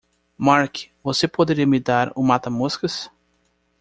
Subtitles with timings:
[0.35, 3.07] Marc, você poderia me dar o mata-moscas?